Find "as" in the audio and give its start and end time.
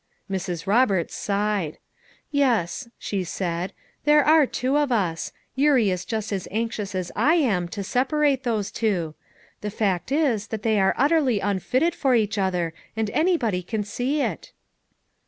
6.33-6.47, 6.95-7.11